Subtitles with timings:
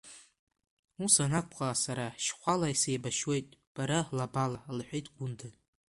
[1.03, 5.47] Ус анакәха, сара шьхәала сеибашьуеит, бара лабала,— лҳәеит Гәында.